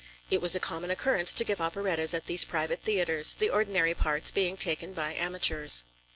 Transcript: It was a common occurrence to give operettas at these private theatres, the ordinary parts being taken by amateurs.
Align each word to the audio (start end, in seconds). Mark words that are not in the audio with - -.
It 0.31 0.41
was 0.41 0.55
a 0.55 0.59
common 0.59 0.89
occurrence 0.89 1.31
to 1.33 1.43
give 1.43 1.61
operettas 1.61 2.15
at 2.15 2.25
these 2.25 2.43
private 2.43 2.81
theatres, 2.81 3.35
the 3.35 3.51
ordinary 3.51 3.93
parts 3.93 4.31
being 4.31 4.57
taken 4.57 4.93
by 4.93 5.13
amateurs. 5.13 5.83